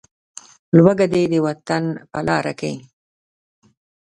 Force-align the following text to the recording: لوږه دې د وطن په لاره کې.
لوږه 0.75 1.07
دې 1.13 1.21
د 1.31 1.33
وطن 1.45 1.83
په 2.11 2.19
لاره 2.27 2.53
کې. 2.59 2.73